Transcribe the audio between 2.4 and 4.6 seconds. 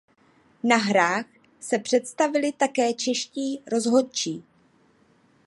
také čeští rozhodčí.